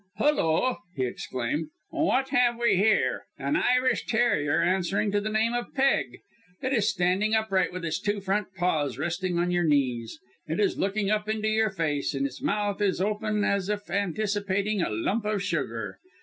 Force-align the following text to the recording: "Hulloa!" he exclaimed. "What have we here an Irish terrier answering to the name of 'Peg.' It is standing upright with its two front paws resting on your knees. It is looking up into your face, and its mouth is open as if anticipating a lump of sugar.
"Hulloa!" 0.17 0.79
he 0.95 1.05
exclaimed. 1.05 1.67
"What 1.89 2.29
have 2.29 2.57
we 2.59 2.75
here 2.75 3.27
an 3.37 3.55
Irish 3.55 4.07
terrier 4.07 4.59
answering 4.59 5.11
to 5.11 5.21
the 5.21 5.29
name 5.29 5.53
of 5.53 5.75
'Peg.' 5.75 6.21
It 6.59 6.73
is 6.73 6.89
standing 6.89 7.35
upright 7.35 7.71
with 7.71 7.85
its 7.85 7.99
two 8.01 8.19
front 8.19 8.47
paws 8.55 8.97
resting 8.97 9.37
on 9.37 9.51
your 9.51 9.63
knees. 9.65 10.17
It 10.47 10.59
is 10.59 10.79
looking 10.79 11.11
up 11.11 11.29
into 11.29 11.49
your 11.49 11.69
face, 11.69 12.15
and 12.15 12.25
its 12.25 12.41
mouth 12.41 12.81
is 12.81 12.99
open 12.99 13.43
as 13.43 13.69
if 13.69 13.91
anticipating 13.91 14.81
a 14.81 14.89
lump 14.89 15.23
of 15.23 15.43
sugar. 15.43 15.99